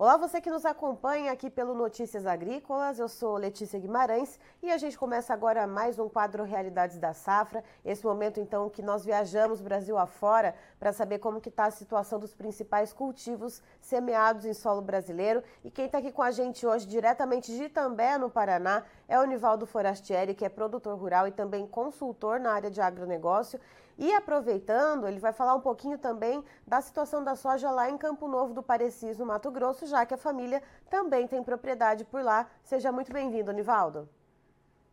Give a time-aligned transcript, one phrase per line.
[0.00, 3.00] Olá, você que nos acompanha aqui pelo Notícias Agrícolas.
[3.00, 7.64] Eu sou Letícia Guimarães e a gente começa agora mais um quadro Realidades da Safra.
[7.84, 12.20] Esse momento, então, que nós viajamos Brasil afora para saber como que está a situação
[12.20, 15.42] dos principais cultivos semeados em solo brasileiro.
[15.64, 19.24] E quem está aqui com a gente hoje, diretamente de Itambé, no Paraná, é o
[19.24, 23.58] Nivaldo Forastieri, que é produtor rural e também consultor na área de agronegócio.
[23.98, 28.28] E aproveitando, ele vai falar um pouquinho também da situação da soja lá em Campo
[28.28, 32.48] Novo do Parecis, no Mato Grosso, já que a família também tem propriedade por lá.
[32.62, 34.08] Seja muito bem-vindo, Nivaldo.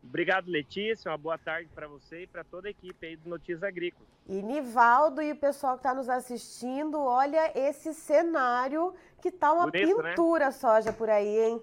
[0.02, 1.08] Obrigado, Letícia.
[1.08, 4.08] Uma boa tarde para você e para toda a equipe aí do Notícias Agrícolas.
[4.28, 8.92] E Nivaldo e o pessoal que está nos assistindo, olha esse cenário
[9.22, 10.10] que tá uma Bonito, né?
[10.10, 10.50] pintura né?
[10.50, 11.62] soja por aí, hein?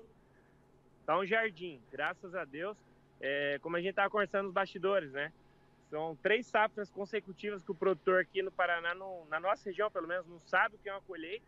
[1.06, 2.78] Tá um jardim, graças a Deus.
[3.20, 5.32] É, como a gente estava conversando nos bastidores, né?
[5.94, 8.96] São três safras consecutivas que o produtor aqui no Paraná,
[9.30, 11.46] na nossa região pelo menos, não sabe o que é uma colheita.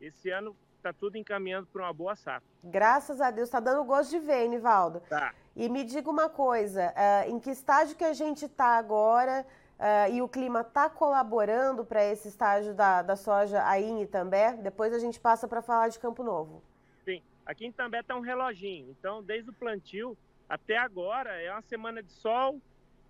[0.00, 2.48] Esse ano está tudo encaminhando para uma boa safra.
[2.62, 5.00] Graças a Deus, está dando gosto de ver, Nivaldo.
[5.08, 5.34] Tá.
[5.56, 9.44] E me diga uma coisa, uh, em que estágio que a gente está agora
[9.80, 14.52] uh, e o clima está colaborando para esse estágio da, da soja aí em Itambé?
[14.52, 16.62] Depois a gente passa para falar de Campo Novo.
[17.04, 18.94] Sim, aqui em Itambé está um reloginho.
[18.96, 20.16] Então, desde o plantio
[20.48, 22.60] até agora, é uma semana de sol,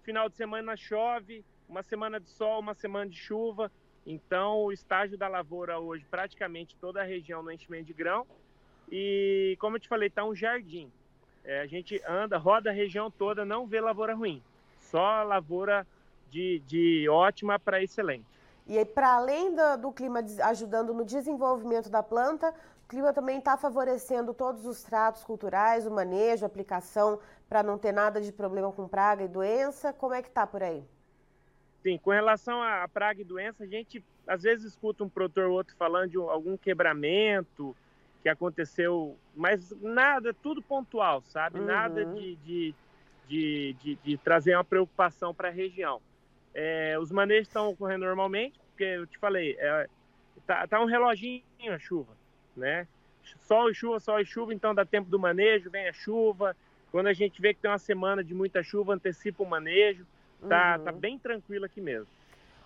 [0.02, 3.70] final de semana chove, uma semana de sol, uma semana de chuva.
[4.06, 8.26] Então, o estágio da lavoura hoje, praticamente toda a região no enchimento de grão.
[8.90, 10.90] E, como eu te falei, está um jardim.
[11.44, 14.42] É, a gente anda, roda a região toda, não vê lavoura ruim.
[14.78, 15.86] Só lavoura
[16.30, 18.26] de, de ótima para excelente.
[18.66, 23.56] E para além do, do, clima ajudando no desenvolvimento da planta, o clima também está
[23.56, 28.72] favorecendo todos os tratos culturais, o manejo, a aplicação, para não ter nada de problema
[28.72, 29.92] com praga e doença.
[29.92, 30.82] Como é que está por aí?
[31.82, 35.56] Sim, com relação à praga e doença, a gente às vezes escuta um produtor ou
[35.56, 37.76] outro falando de algum quebramento
[38.22, 41.58] que aconteceu, mas nada, tudo pontual, sabe?
[41.58, 41.66] Uhum.
[41.66, 42.74] Nada de, de,
[43.28, 46.00] de, de trazer uma preocupação para a região.
[46.54, 49.88] É, os manejos estão ocorrendo normalmente, porque eu te falei, é,
[50.46, 51.42] tá, tá um reloginho
[51.72, 52.12] a chuva,
[52.56, 52.86] né?
[53.40, 56.56] Sol e chuva, sol e chuva, então dá tempo do manejo, vem a chuva.
[56.90, 60.04] Quando a gente vê que tem uma semana de muita chuva, antecipa o manejo.
[60.48, 60.84] Tá, uhum.
[60.84, 62.08] tá bem tranquilo aqui mesmo.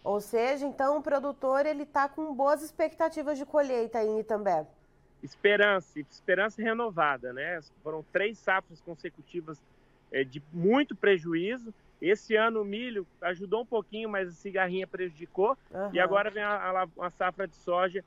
[0.03, 4.67] Ou seja, então o produtor ele tá com boas expectativas de colheita aí em Itambé.
[5.23, 7.61] Esperança, esperança renovada, né?
[7.83, 9.61] Foram três safras consecutivas
[10.13, 15.57] é, de muito prejuízo esse ano o milho ajudou um pouquinho, mas a cigarrinha prejudicou.
[15.71, 15.91] Uhum.
[15.93, 18.05] E agora vem a, a, a, safra de soja,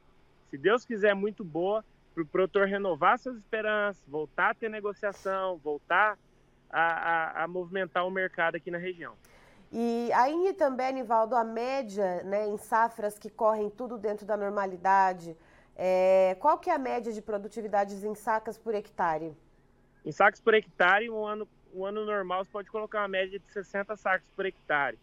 [0.49, 1.83] se Deus quiser, muito boa,
[2.13, 6.17] para o produtor renovar suas esperanças, voltar a ter negociação, voltar
[6.69, 9.13] a, a, a movimentar o mercado aqui na região.
[9.71, 15.37] E aí também, Nivaldo, a média né, em safras que correm tudo dentro da normalidade,
[15.75, 19.31] é, qual que é a média de produtividades em sacas por hectare?
[20.03, 23.51] Em sacos por hectare, um ano um ano normal você pode colocar uma média de
[23.51, 24.97] 60 sacos por hectare.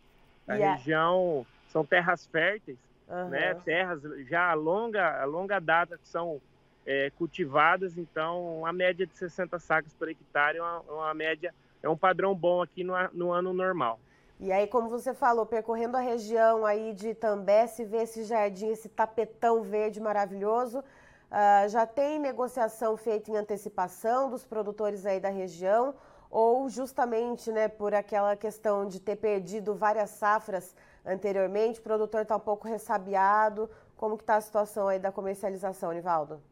[0.47, 0.77] A yeah.
[0.77, 2.78] região são terras férteis,
[3.09, 3.28] uhum.
[3.28, 3.54] né?
[3.65, 6.41] Terras já a longa, a longa data que são
[6.87, 11.88] é, cultivadas, então a média de 60 sacos por hectare é uma, uma média, é
[11.88, 13.99] um padrão bom aqui no, no ano normal.
[14.38, 18.69] E aí, como você falou, percorrendo a região aí de Itambé, se vê esse jardim,
[18.69, 20.81] esse tapetão verde maravilhoso.
[20.81, 25.94] Uh, já tem negociação feita em antecipação dos produtores aí da região
[26.31, 32.37] ou justamente né, por aquela questão de ter perdido várias safras anteriormente, o produtor está
[32.37, 33.70] um pouco ressabiado.
[33.97, 36.42] Como que está a situação aí da comercialização, Nivaldo?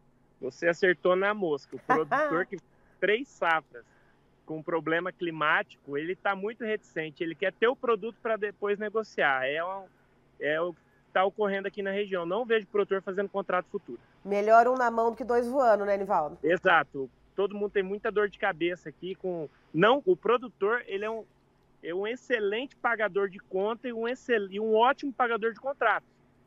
[0.41, 1.77] Você acertou na mosca.
[1.77, 2.57] O produtor que
[3.01, 3.85] três safras
[4.47, 7.23] com problema climático, ele está muito reticente.
[7.23, 9.45] Ele quer ter o produto para depois negociar.
[9.45, 9.57] É,
[10.41, 12.27] é o que está ocorrendo aqui na região.
[12.27, 14.01] Não vejo o produtor fazendo contrato futuro.
[14.25, 16.39] Melhor um na mão do que dois voando, né, Nivaldo?
[16.43, 17.11] Exato.
[17.35, 21.25] Todo mundo tem muita dor de cabeça aqui com não, o produtor ele é um,
[21.83, 26.07] é um excelente pagador de conta e um, excel, e um ótimo pagador de contrato,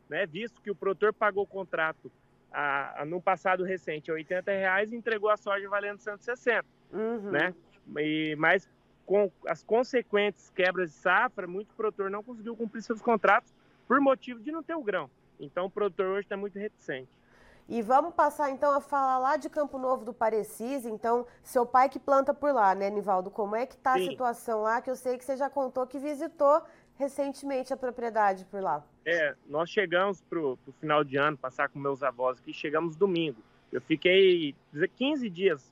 [0.10, 0.26] né?
[0.26, 2.12] Visto que o produtor pagou o contrato
[2.52, 7.32] a, a, no passado recente a 80 reais e entregou a soja valendo 160, uhum.
[7.32, 7.54] né?
[7.98, 8.70] E, mas
[9.06, 13.54] com as consequentes quebras de safra, muito produtor não conseguiu cumprir seus contratos
[13.88, 15.10] por motivo de não ter o grão.
[15.40, 17.17] Então o produtor hoje está muito reticente.
[17.70, 20.86] E vamos passar então a falar lá de Campo Novo do Parecis.
[20.86, 23.30] Então, seu pai que planta por lá, né, Nivaldo?
[23.30, 24.82] Como é que está a situação lá?
[24.82, 26.62] Que eu sei que você já contou que visitou
[26.98, 28.84] recentemente a propriedade por lá.
[29.06, 33.42] É, nós chegamos para o final de ano, passar com meus avós aqui, chegamos domingo.
[33.72, 34.56] Eu fiquei
[34.96, 35.72] 15 dias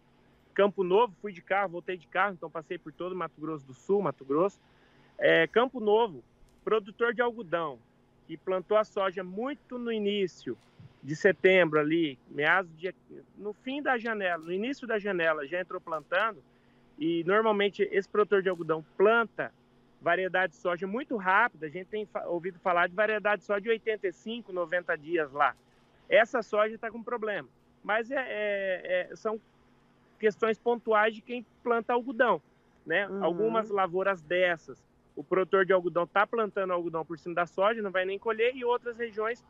[0.56, 3.74] Campo Novo, fui de carro, voltei de carro, então passei por todo Mato Grosso do
[3.74, 4.60] Sul, Mato Grosso.
[5.18, 6.24] É, Campo Novo,
[6.64, 7.78] produtor de algodão,
[8.26, 10.58] que plantou a soja muito no início,
[11.06, 12.94] de setembro ali, meados de
[13.38, 16.44] no fim da janela, no início da janela já entrou plantando
[16.98, 19.54] e normalmente esse produtor de algodão planta
[20.02, 21.68] variedade de soja muito rápida.
[21.68, 25.56] A gente tem ouvido falar de variedade de soja de 85, 90 dias lá.
[26.10, 27.48] Essa soja está com problema,
[27.84, 29.40] mas é, é, é, são
[30.20, 32.42] questões pontuais de quem planta algodão,
[32.84, 33.08] né?
[33.08, 33.24] Uhum.
[33.24, 34.84] Algumas lavouras dessas,
[35.16, 38.56] o produtor de algodão está plantando algodão por cima da soja, não vai nem colher,
[38.56, 39.44] e outras regiões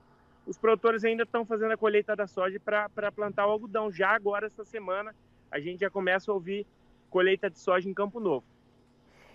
[0.46, 3.92] os produtores ainda estão fazendo a colheita da soja para plantar o algodão.
[3.92, 5.16] Já agora, essa semana,
[5.52, 6.66] a gente já começa a ouvir
[7.10, 8.46] colheita de soja em Campo Novo.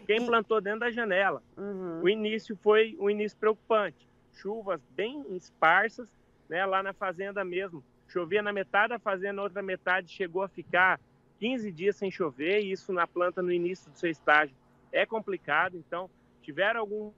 [0.06, 0.26] Quem e...
[0.26, 2.00] plantou dentro da janela, uhum.
[2.02, 4.08] o início foi um início preocupante.
[4.32, 6.08] Chuvas bem esparsas,
[6.48, 7.82] né, lá na fazenda mesmo.
[8.08, 11.00] Chovia na metade da fazenda, outra metade chegou a ficar
[11.38, 14.54] 15 dias sem chover, e isso na planta no início do seu estágio
[14.92, 15.76] é complicado.
[15.76, 16.10] Então,
[16.42, 17.14] tiveram alguns,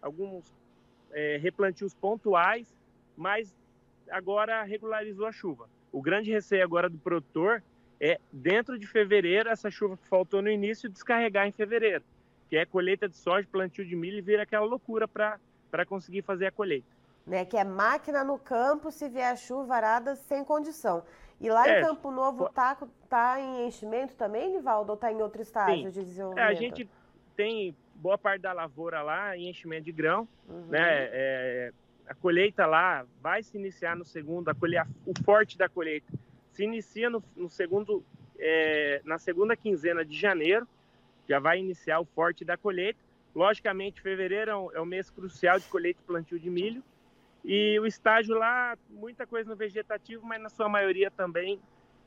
[0.00, 0.54] alguns
[1.12, 2.74] é, replantios pontuais
[3.16, 3.54] mas
[4.10, 5.68] agora regularizou a chuva.
[5.92, 7.62] O grande receio agora do produtor
[8.00, 12.04] é, dentro de fevereiro, essa chuva que faltou no início, descarregar em fevereiro,
[12.48, 16.46] que é colheita de soja, plantio de milho e vira aquela loucura para conseguir fazer
[16.46, 16.86] a colheita.
[17.26, 21.02] Né, que é máquina no campo, se vier chuva arada, sem condição.
[21.40, 22.76] E lá é, em Campo Novo está
[23.08, 25.90] tá em enchimento também, Nivaldo, ou está em outro estágio sim.
[25.90, 26.46] de desenvolvimento?
[26.46, 26.88] É, a gente
[27.34, 30.66] tem boa parte da lavoura lá em enchimento de grão, uhum.
[30.68, 31.08] né?
[31.12, 31.72] É,
[32.06, 36.12] a colheita lá vai se iniciar no segundo, a colheita, o forte da colheita
[36.54, 38.04] se inicia no, no segundo,
[38.38, 40.66] é, na segunda quinzena de janeiro,
[41.28, 42.98] já vai iniciar o forte da colheita.
[43.34, 46.82] Logicamente, fevereiro é, um, é o mês crucial de colheita e plantio de milho.
[47.44, 51.60] E o estágio lá, muita coisa no vegetativo, mas na sua maioria também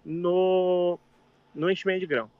[0.03, 0.97] no,
[1.53, 2.31] no enchimento de grão.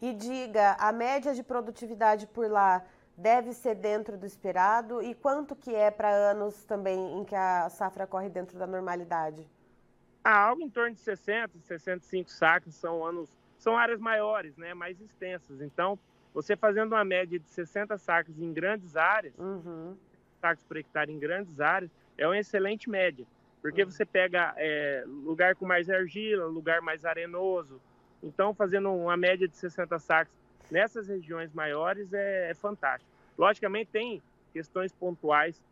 [0.00, 2.84] E diga, a média de produtividade por lá
[3.16, 7.68] deve ser dentro do esperado e quanto que é para anos também em que a
[7.68, 9.46] safra corre dentro da normalidade?
[10.24, 13.28] Ah, algo em torno de 60, 65 sacas são anos,
[13.58, 15.60] são áreas maiores, né, mais extensas.
[15.60, 15.98] Então,
[16.32, 19.96] você fazendo uma média de 60 sacas em grandes áreas, uhum.
[20.40, 23.26] sacos por hectare em grandes áreas, é uma excelente média,
[23.60, 23.90] porque uhum.
[23.90, 27.80] você pega é, lugar com mais argila, lugar mais arenoso.
[28.22, 30.32] Então, fazendo uma média de 60 sacas
[30.72, 33.10] nessas regiões maiores é, é fantástico.
[33.36, 34.22] Logicamente, tem
[34.52, 35.62] questões pontuais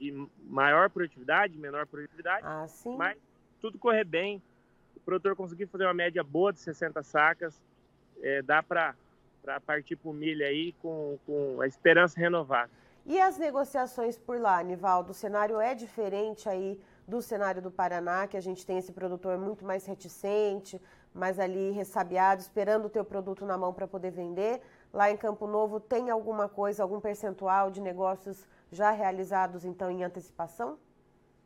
[0.00, 2.66] de maior produtividade, menor produtividade, ah,
[2.96, 3.18] mas
[3.60, 4.42] tudo correr bem,
[4.96, 7.60] o produtor conseguir fazer uma média boa de 60 sacas,
[8.22, 8.94] é, dá para
[9.66, 12.70] partir para o milho aí com, com a esperança renovada.
[13.04, 15.10] E as negociações por lá, Nivaldo?
[15.10, 16.80] O cenário é diferente aí
[17.10, 20.80] do cenário do Paraná, que a gente tem esse produtor muito mais reticente,
[21.12, 24.62] mais ali ressabiado, esperando o teu produto na mão para poder vender.
[24.92, 30.04] Lá em Campo Novo tem alguma coisa, algum percentual de negócios já realizados então em
[30.04, 30.78] antecipação?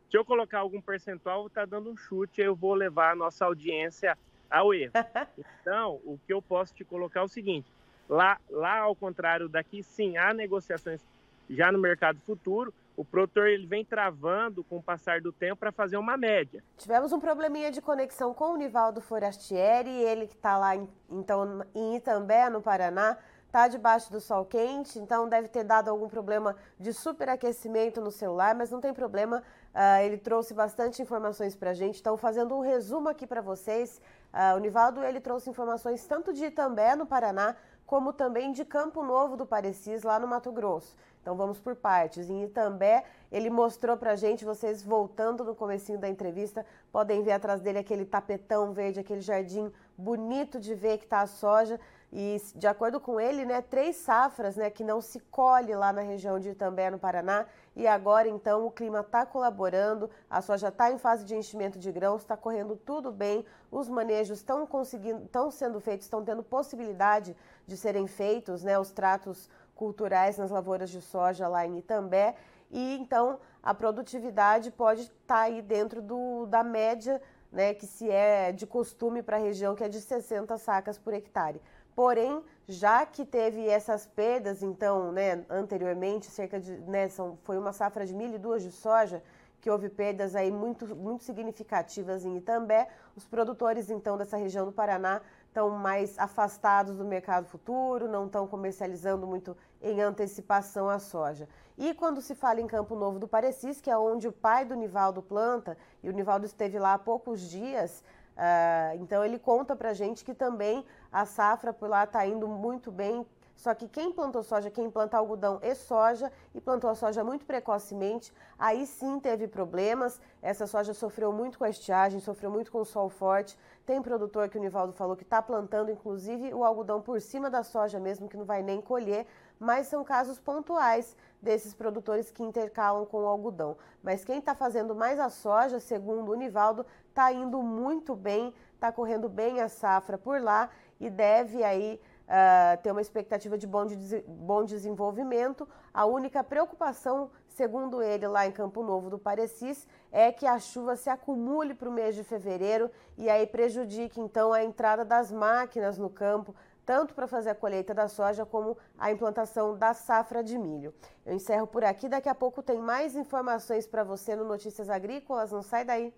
[0.09, 4.15] Se eu colocar algum percentual, está dando um chute, eu vou levar a nossa audiência
[4.49, 4.93] ao erro.
[5.61, 7.67] então, o que eu posso te colocar é o seguinte:
[8.07, 11.03] lá, lá ao contrário daqui, sim, há negociações
[11.49, 15.71] já no mercado futuro, o produtor ele vem travando com o passar do tempo para
[15.71, 16.63] fazer uma média.
[16.77, 21.65] Tivemos um probleminha de conexão com o Nivaldo Forastieri, ele que está lá em, então,
[21.73, 23.17] em Itambé, no Paraná,
[23.55, 28.53] está debaixo do sol quente, então deve ter dado algum problema de superaquecimento no celular,
[28.53, 29.41] mas não tem problema,
[29.73, 34.01] uh, ele trouxe bastante informações para a gente, então fazendo um resumo aqui para vocês,
[34.33, 39.03] uh, o Nivaldo ele trouxe informações tanto de Itambé, no Paraná, como também de Campo
[39.03, 40.95] Novo do Parecis, lá no Mato Grosso.
[41.21, 42.29] Então vamos por partes.
[42.29, 47.61] Em Itambé, ele mostrou pra gente, vocês voltando no comecinho da entrevista, podem ver atrás
[47.61, 51.79] dele aquele tapetão verde, aquele jardim bonito de ver que tá a soja.
[52.17, 55.99] E de acordo com ele, né, três safras, né, que não se colhe lá na
[55.99, 57.45] região de Itambé, no Paraná.
[57.75, 61.91] E agora, então, o clima está colaborando, a soja está em fase de enchimento de
[61.91, 67.35] grãos, está correndo tudo bem, os manejos estão conseguindo, estão sendo feitos, estão tendo possibilidade
[67.67, 72.35] de serem feitos, né, os tratos culturais nas lavouras de soja lá em Itambé.
[72.71, 77.21] E então a produtividade pode estar tá aí dentro do, da média
[77.55, 81.13] né, que se é de costume para a região, que é de 60 sacas por
[81.13, 81.61] hectare.
[81.95, 87.71] Porém, já que teve essas perdas, então, né, anteriormente, cerca de, né, são, foi uma
[87.71, 89.23] safra de milho e duas de soja,
[89.61, 94.71] que houve perdas aí muito, muito significativas em Itambé, os produtores, então, dessa região do
[94.71, 101.47] Paraná estão mais afastados do mercado futuro, não estão comercializando muito em antecipação a soja.
[101.77, 104.75] E quando se fala em Campo Novo do Parecis, que é onde o pai do
[104.75, 108.03] Nivaldo planta, e o Nivaldo esteve lá há poucos dias,
[108.35, 110.85] uh, então ele conta para gente que também
[111.15, 115.17] a safra por lá está indo muito bem, Só que quem plantou soja, quem planta
[115.17, 120.19] algodão e soja e plantou a soja muito precocemente, aí sim teve problemas.
[120.41, 123.57] Essa soja sofreu muito com a estiagem, sofreu muito com o sol forte.
[123.85, 127.63] Tem produtor que o Nivaldo falou que está plantando, inclusive, o algodão por cima da
[127.63, 129.25] soja mesmo, que não vai nem colher,
[129.59, 133.77] mas são casos pontuais desses produtores que intercalam com o algodão.
[134.03, 138.91] Mas quem está fazendo mais a soja, segundo o Nivaldo, está indo muito bem, está
[138.91, 140.69] correndo bem a safra por lá
[140.99, 145.67] e deve aí uh, ter uma expectativa de bom, de bom desenvolvimento.
[145.93, 150.95] A única preocupação, segundo ele, lá em Campo Novo do Parecis, é que a chuva
[150.95, 155.97] se acumule para o mês de fevereiro e aí prejudique então a entrada das máquinas
[155.97, 160.57] no campo, tanto para fazer a colheita da soja como a implantação da safra de
[160.57, 160.93] milho.
[161.25, 165.51] Eu encerro por aqui, daqui a pouco tem mais informações para você no Notícias Agrícolas,
[165.51, 166.13] não sai daí.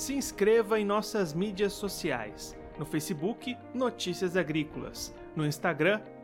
[0.00, 2.56] se inscreva em nossas mídias sociais.
[2.78, 5.14] No Facebook, Notícias Agrícolas.
[5.36, 6.00] No Instagram,